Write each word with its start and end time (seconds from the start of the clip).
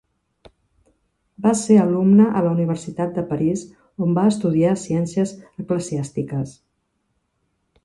Va 1.45 1.51
ser 1.59 1.77
alumne 1.81 2.25
a 2.39 2.41
la 2.45 2.53
Universitat 2.57 3.13
de 3.19 3.25
París 3.33 3.67
on 4.07 4.17
va 4.21 4.25
estudiar 4.33 4.73
ciències 4.87 5.37
eclesiàstiques. 5.67 6.59